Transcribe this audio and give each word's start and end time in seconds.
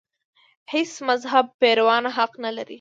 د 0.03 0.03
هېڅ 0.73 0.91
مذهب 1.09 1.45
پیروان 1.61 2.03
حق 2.15 2.31
نه 2.43 2.51
لري. 2.55 2.69